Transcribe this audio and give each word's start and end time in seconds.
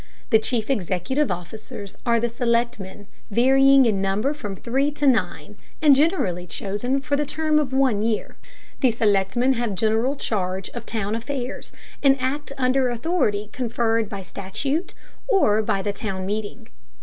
The 0.31 0.39
chief 0.39 0.67
executive 0.71 1.29
officers 1.29 1.95
are 2.07 2.19
the 2.19 2.27
selectmen, 2.27 3.05
varying 3.29 3.85
in 3.85 4.01
number 4.01 4.33
from 4.33 4.55
three 4.55 4.89
to 4.93 5.05
nine, 5.05 5.57
and 5.79 5.93
generally 5.95 6.47
chosen 6.47 7.01
for 7.01 7.15
the 7.15 7.23
term 7.23 7.59
of 7.59 7.71
one 7.71 8.01
year. 8.01 8.35
The 8.79 8.89
selectmen 8.89 9.53
have 9.53 9.75
general 9.75 10.15
charge 10.15 10.69
of 10.69 10.87
town 10.87 11.13
affairs, 11.13 11.71
and 12.01 12.19
act 12.19 12.51
under 12.57 12.89
authority 12.89 13.49
conferred 13.53 14.09
by 14.09 14.23
statute 14.23 14.95
or 15.27 15.61
by 15.61 15.83
the 15.83 15.93
town 15.93 16.25
meeting. 16.25 16.69